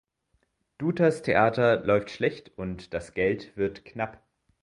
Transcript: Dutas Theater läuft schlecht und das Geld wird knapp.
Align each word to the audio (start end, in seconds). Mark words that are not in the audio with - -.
Dutas 0.79 1.21
Theater 1.21 1.79
läuft 1.81 2.09
schlecht 2.09 2.57
und 2.57 2.95
das 2.95 3.13
Geld 3.13 3.55
wird 3.55 3.85
knapp. 3.85 4.25